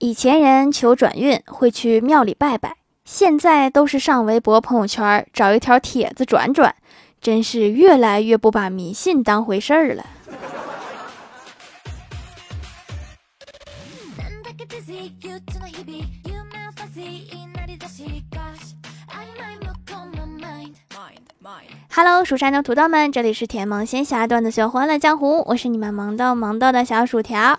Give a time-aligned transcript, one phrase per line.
[0.00, 6.72] 以前人求转运会去庙里拜拜，现在都是上微博、朋友圈找一条帖子转转，
[7.20, 10.06] 真是越来越不把迷信当回事儿了。
[21.90, 27.58] Hello，蜀山的土豆们，这里是甜萌仙侠段子秀《欢乐江湖》，我是你们萌豆萌豆的小薯条。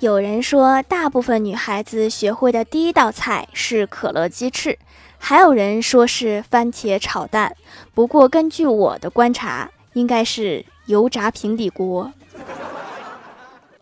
[0.00, 4.78] 有人说，大部分女孩子学会的第一道菜是可乐鸡翅，
[5.18, 7.56] 还有人说是番茄炒蛋。
[7.94, 12.12] 不过，根据我的观察，应该是油炸平底锅。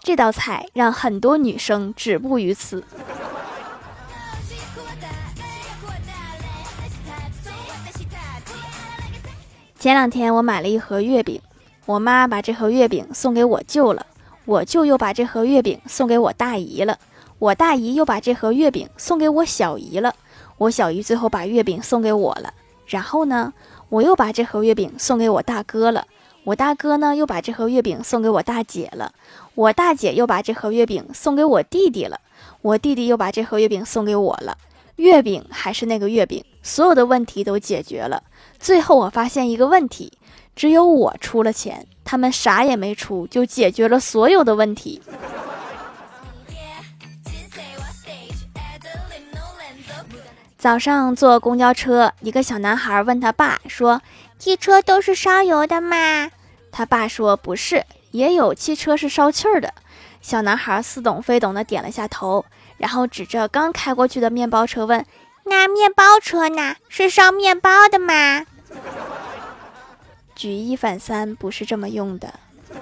[0.01, 2.83] 这道菜让很多女生止步于此。
[9.79, 11.39] 前两天我买了一盒月饼，
[11.85, 14.07] 我妈把这盒月饼送给我舅了，
[14.47, 16.99] 我舅又把这盒月饼送给我大姨了，
[17.41, 20.15] 我大姨又把这盒月饼送给我小姨了，
[20.59, 22.55] 我小姨最后把月饼送给我了，
[22.87, 23.53] 然后呢，
[23.89, 26.07] 我又把这盒月饼送给我大哥了，
[26.45, 29.13] 我大哥呢又把这盒月饼送给我大姐了，
[29.57, 32.21] 我大姐又把这盒月饼送给我弟弟了，
[32.63, 34.57] 我弟弟又把这盒月饼送给我了，
[34.95, 38.23] 月饼还是那个月饼，所有的问题都解决了。
[38.61, 40.13] 最后我发现一个问题，
[40.55, 45.03] 只有我出了钱，他们啥也没出，就解决了所有的问题。
[50.57, 54.01] 早上坐公交车，一个小男孩问他爸说
[54.39, 56.31] ：“汽车都是烧油的吗？”
[56.73, 59.75] 他爸说：“不是，也有汽车是烧气儿的。”
[60.23, 62.45] 小男孩似懂非懂的点了下头，
[62.79, 65.05] 然后指着刚开过去的面包车问。
[65.45, 66.77] 那面包车呢？
[66.89, 68.45] 是烧面包的吗？
[70.37, 72.33] 举一反三不是这么用的。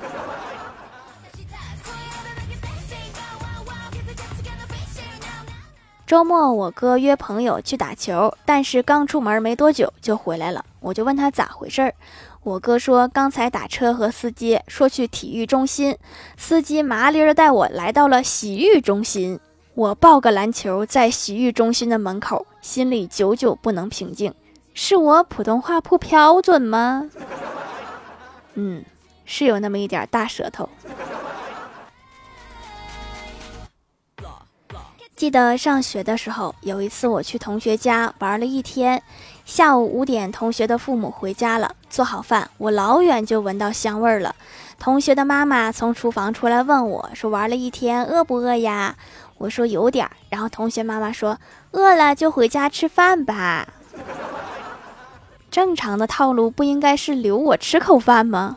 [6.04, 10.62] 周末我哥约朋友去打球，但是刚出门没多久就回来了。
[10.80, 11.94] 我就问他咋回事儿，
[12.42, 15.96] 我哥说刚才打车和司机说去体育中心，
[16.36, 19.40] 司机麻利儿带我来到了洗浴中心。
[19.74, 24.34] 我抱个篮球在洗浴中心的门口，心里久久不能平静。
[24.74, 27.08] 是我普通话不标准吗？
[28.54, 28.84] 嗯，
[29.24, 30.68] 是有那么一点大舌头。
[35.16, 39.02] 记得上学的时候，有一次我去同学家玩了一天，
[39.44, 44.34] 下午五点，同学的父母回家了，做好饭，我老远就闻到香味儿了。
[44.78, 48.96] 同学的妈妈从厨房出来问我说：“玩了一天，饿不饿呀？”
[49.38, 51.38] 我说有点儿，然后同学妈妈说
[51.70, 53.68] 饿了就回家吃饭吧。
[55.54, 58.56] 正常的套路不应该是留我吃口饭吗？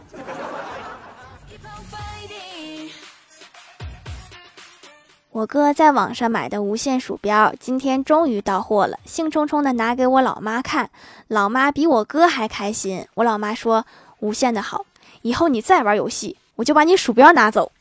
[5.30, 10.90] 我哥在网上买的无线鼠标今天终于到货了，兴冲冲的拿给我老妈看，
[11.28, 13.08] 老妈比我哥还开心。
[13.14, 13.86] 我老妈说
[14.22, 14.84] 无线的好，
[15.22, 17.72] 以后你再玩游戏，我就把你鼠标拿走。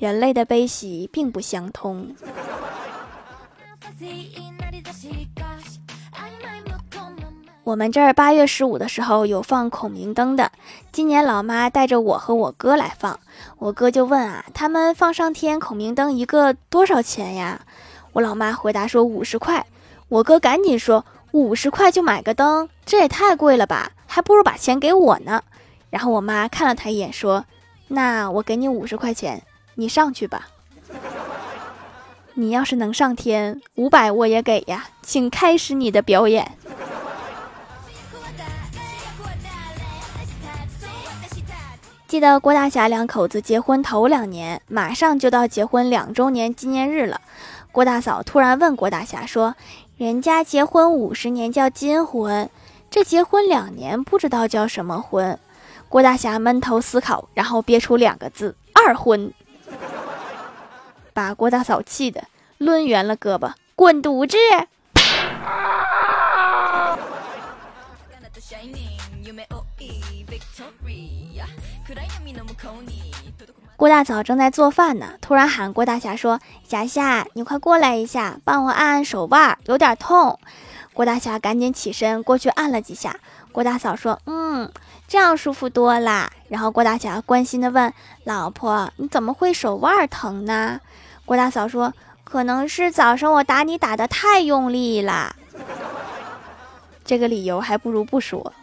[0.00, 2.12] 人类的悲喜并不相通。
[7.66, 10.52] 我们这儿八月十五的时候有放孔明灯的，
[10.92, 13.18] 今年老妈带着我和我哥来放，
[13.58, 17.62] 我哥就问啊，他们放上天孔明灯一个多少钱呀？
[18.12, 19.66] 我老妈回答说五十块，
[20.08, 25.42] 我哥赶紧说五十块就买个灯，这也太贵了吧，还不如把钱给我呢。
[25.90, 27.46] 然后我妈看了他一眼说，
[27.88, 29.42] 那我给你五十块钱。
[29.74, 30.46] 你上去吧，
[32.34, 36.56] 你要是能上天，五百我也给呀，请开始你的表演。
[42.06, 47.20] 记得郭大侠两口子结婚头两年，马上就到结婚两周年纪念日了。
[47.72, 49.56] 郭大嫂突然问郭大侠说
[49.98, 52.48] ：“人家结婚五十年叫金婚，
[52.88, 55.36] 这结婚两年不知道叫什么婚？”
[55.90, 59.32] 郭大侠闷头思考，然后憋出两个字：“二婚。”
[61.12, 62.22] 把郭大嫂气的
[62.58, 64.36] 抡圆了胳膊，滚犊子！
[73.76, 80.38] 郭大嫂正在做饭呢，突然喊郭大侠说：“侠侠，你快过来一下，帮我按按手腕，有点痛。”
[80.94, 83.20] 郭大侠赶紧起身过去按了几下。
[83.52, 84.72] 郭大嫂说：“嗯，
[85.06, 87.92] 这样舒服多啦。”然后郭大侠关心的问
[88.24, 90.80] ：“老婆，你怎么会手腕疼呢？”
[91.26, 91.92] 郭大嫂说
[92.24, 95.36] ：“可能是早上我打你打的太用力啦。”
[97.04, 98.54] 这个理由还不如不说。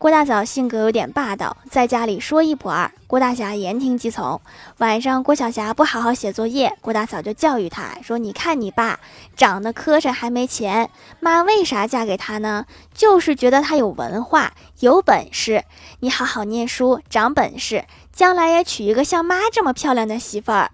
[0.00, 4.40] 郭大嫂性格有点霸道，在家里说一不二，郭大侠言听计从。
[4.78, 8.98] 晚上郭晓霞不好好写作业，郭大嫂就教育她说：“你看你爸
[9.36, 10.88] 长得磕碜，还没钱，
[11.20, 12.64] 妈为啥嫁给他呢？
[12.94, 15.64] 就是觉得他有文化、有本事。
[15.98, 20.70] 你好好念书，长本事，将来也娶一个像妈这么漂亮的媳妇儿。”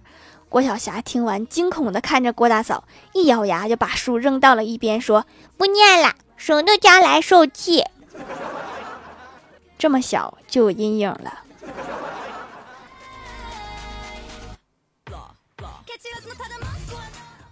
[0.49, 5.27] 郭晓霞听完，惊恐地看着郭大嫂，一咬牙就把书扔到了一边，说
[5.59, 7.83] ：“不念了，省得将来受气。”
[9.87, 11.33] 这么小就有阴影了。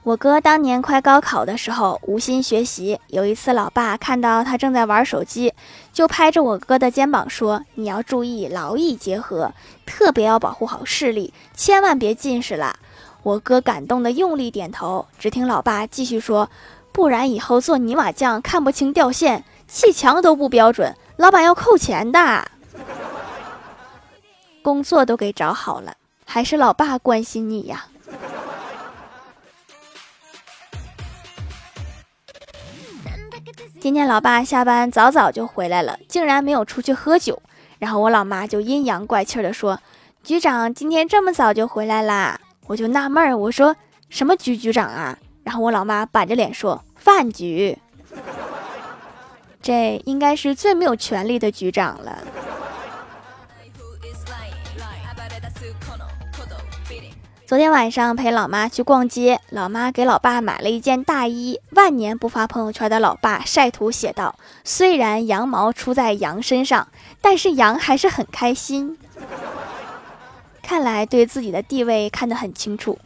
[0.02, 5.54] 我哥当年快高考的时候无心学习，有一次老爸看到他正在玩手机，
[5.92, 9.52] 就拍着我哥的肩膀说：“你要注意劳逸结合，
[9.86, 12.74] 特别要保护好视力，千万别近视了。”
[13.22, 15.06] 我哥感动的用力点头。
[15.20, 16.50] 只听老爸继续说
[16.90, 22.48] ：“不然以后做泥瓦匠看不清掉线，砌墙都不标准。”老板要扣钱的，
[24.62, 25.94] 工作都给找好了，
[26.26, 27.86] 还是老爸关心你呀。
[33.80, 37.40] 今天老爸下班早早就回来了，竟然没有出去喝酒。
[37.78, 39.78] 然后我老妈就阴阳怪气的说
[40.24, 43.76] ：“局长今天这么早就回来啦？”我就纳闷儿，我说
[44.08, 47.78] ：“什么局局长啊？”然后我老妈板着脸说：“饭局。”
[49.64, 52.18] 这应该是最没有权力的局长了。
[57.46, 61.58] 昨天晚上陪老妈去逛街，老妈给老爸买了一件大衣。
[61.70, 66.88] 万年不发朋友圈的老爸晒图写道：“虽然羊毛出在羊身上，
[67.22, 68.98] 但是羊还是很开心。”
[70.62, 72.98] 看来对自己的地位看得很清楚。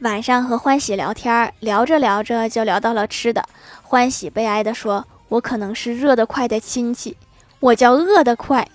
[0.00, 3.44] 晚上和欢喜聊天，聊着聊着就聊到了吃的。
[3.82, 7.16] 欢喜悲哀地说：“我可能是热得快的亲戚，
[7.58, 8.68] 我叫饿得快。”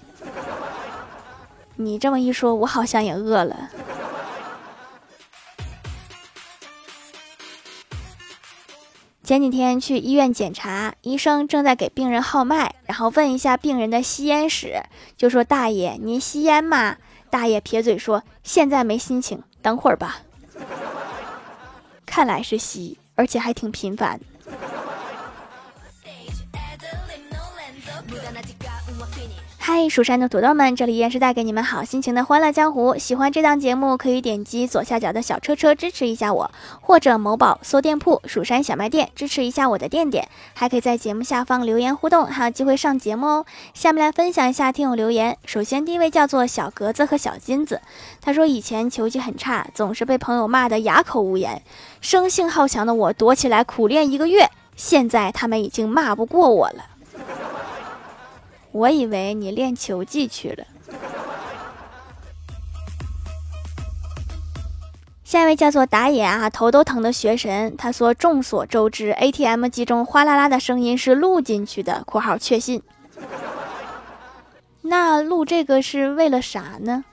[1.78, 3.70] 你这么一说，我好像也饿了。
[9.24, 14.84] 前几天去医院检查，医生正在给病人号脉，然后问一下病人的吸烟史，
[15.16, 16.98] 就说：“大爷，您吸烟吗？”
[17.31, 20.18] 大爷撇嘴说：“现在没心情，等会儿吧。”
[22.15, 24.19] 看来是吸，而且还挺频繁。
[29.75, 32.96] 嗨，蜀山的土豆们，这里依然是带给你们好心情的欢乐江湖。
[32.96, 43.46] 喜欢这档节目，可以点击左下角的小车车支持一下我，或者某宝搜店铺“蜀山小卖店”支持一下我的店店，还可以在节目下方留言互动，还有机会上节目哦。
[43.74, 45.36] 下面来分享一下听友留言。
[45.46, 47.81] 首先第一位叫做小格子和小金子，
[48.22, 51.64] 他说以前球技很差，总是被朋友骂得哑口无言，
[52.00, 56.93] 生性好强的我躲起来苦练一个月，现在他们已经骂不过我了。
[58.74, 60.66] 我以为你练球技去了。
[65.24, 72.04] 下一位叫做打野啊，头都疼的学神，他说：“众所周知，ATM 机中哗啦啦的声音是录进去的。
[72.06, 72.84] ”（括号确信）
[74.81, 77.04] 那录这个是为了啥呢？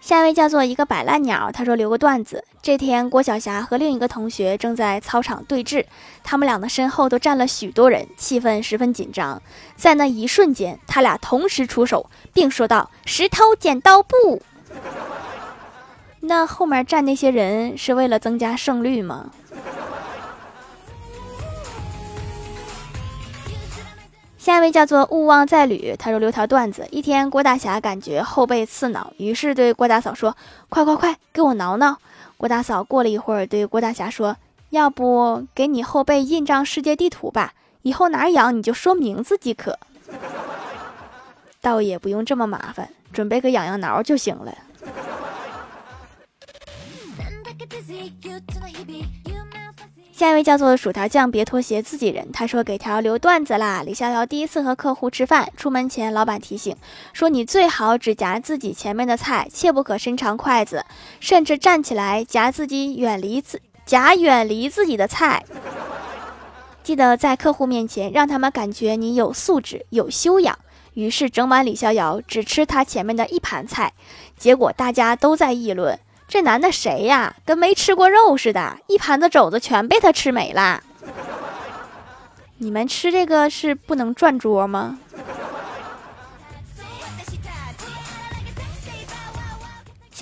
[0.00, 2.44] 下一位叫做一个摆烂鸟，他说留个段子。
[2.64, 5.84] 这天，郭晓霞和另一个同学正在操场对峙，
[6.22, 9.42] 他们俩的身后都站了许多人，气氛十分紧张。
[9.76, 14.40] 在那一瞬间，他俩同时出手，并说道：“石头剪刀布。
[16.20, 19.30] ”那后面站那些人是为了增加胜率吗？
[24.44, 30.36] 下一位叫做勿忘再旅，他说留条段子：一天，郭大侠感觉后背刺挠，于是对郭大嫂说
[30.68, 31.96] ：“快快快，给我挠挠。”
[32.36, 34.36] 郭大嫂过了一会儿，对郭大侠说
[34.68, 39.78] ：“要不给你后背印张世界地图吧，以后哪儿痒你就说名字即可。
[41.62, 44.54] 倒也不用这么麻烦，准备个痒痒挠就行了。”
[50.16, 52.30] 下一位叫做薯条酱，别拖鞋，自己人。
[52.30, 53.82] 他说给条留段子啦。
[53.84, 56.76] 李逍遥第一次和客户吃饭，出门前老板提醒
[57.12, 60.84] 说：“你最好只夹自己前面的菜，切不可伸长筷子，
[61.18, 65.42] 甚至站起来夹自己远离自夹远离自己的菜。
[66.84, 70.56] 记得在客户面前让他们感觉你有素质、有修养。”
[70.94, 73.92] 于是整晚李逍遥只吃他前面的一盘菜，
[74.38, 75.98] 结果大家都在议论。
[76.34, 77.32] 这男的谁呀？
[77.44, 80.82] 跟没吃过肉似的，一盘子肘子全被他吃没了。
[82.58, 84.98] 你们吃这个是不能转桌吗？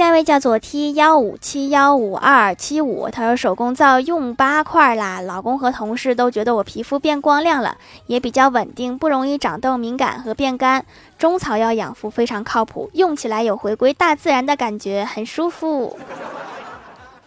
[0.03, 7.79] 下一位叫做 T 幺五七幺五二七五，他说手工皂用八块啦，老公和同事都觉得我皮肤变光亮了，
[8.09, 10.85] 也比较稳定，不容易长痘、敏感和变干。
[11.17, 15.97] 中草药养肤非常靠谱，用起来有回归大自然的感觉，很舒服。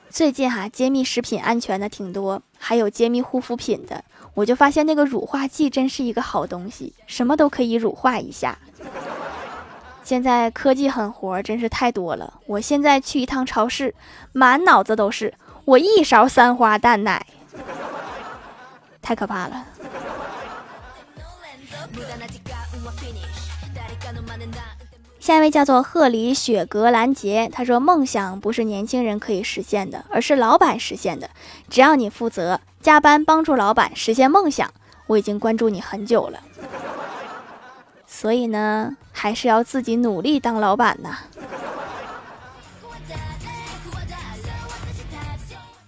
[0.10, 4.04] 最近哈，揭秘食品安全的挺多，还有揭秘护肤品的，
[4.34, 8.60] 我就发现那个乳化剂真是一个好东西，什么都可以乳化一下。
[10.06, 12.36] 现在科技狠活真是太多了。
[12.46, 13.96] 我现在去一趟超市，
[14.34, 15.34] 满脑子都是
[15.66, 17.26] 我一勺三花淡奶，
[19.02, 19.66] 太可怕了。
[25.20, 31.32] 下一位叫做鹤里雪格兰杰，他说：“梦想不是年轻人可以实现的，而是老板实现的。
[31.68, 34.72] 只要你负责加班帮助老板实现梦想，
[35.08, 36.40] 我已经关注你很久了。”
[38.18, 41.18] 所以呢，还是要自己努力当老板呐。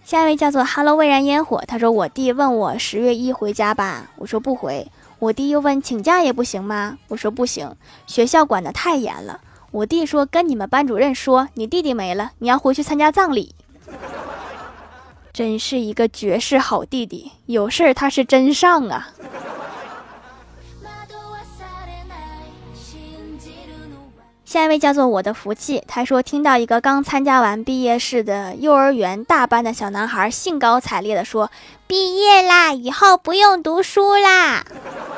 [0.03, 4.91] 下一位叫做 “Hello 蔚然烟火”，他说：“我弟问我十月一回家吧，我说不回。
[5.19, 6.97] 我弟又问请假也不行吗？
[7.07, 7.73] 我说不行，
[8.07, 9.39] 学校管得太严了。
[9.71, 13.55] 我弟说跟你们班主任说，你弟弟没了，你要回去参加葬礼。
[15.31, 19.11] 真是一个绝世好弟弟，有事儿他是真上啊。”
[24.47, 31.51] 下一位叫做我的福气，他说听到一个刚参加完毕业式的幼儿园大班的小男孩兴高采烈地说
[31.85, 34.65] ：“毕业啦，以后不用读书啦。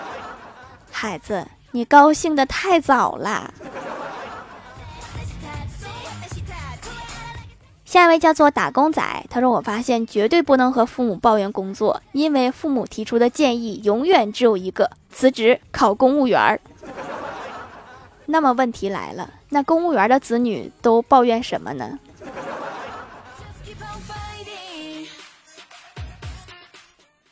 [0.90, 3.54] ”孩子，你高兴的太早了。
[7.86, 16.60] 下一位叫做打工仔，他说我发现绝对不能和父母抱怨工作，因为父母提出的建议永远只有一个：辞职考公务员儿。
[18.32, 21.98] 那么问题来了，那公务员的子女都抱怨什么呢？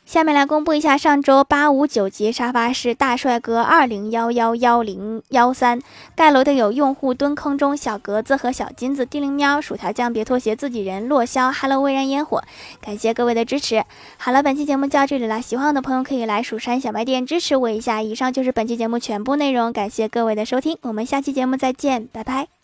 [0.08, 5.78] 下面来公布一下上周八五九级沙发是大帅哥二零幺幺幺零幺三
[6.16, 12.42] 盖楼的有用户蹲坑中小格子和小金子地灵喵薯条酱别拖鞋自己人落霄 Hello 微燃烟火，
[12.80, 13.84] 感谢各位的支持。
[14.16, 18.00] 好了，本期节目就到这里了，喜欢我的朋友可以来蜀山小卖店支持我一下。
[18.00, 22.57] 以上就是本期节目全部内容，感谢各位的收听，我们下期节目再见，拜拜。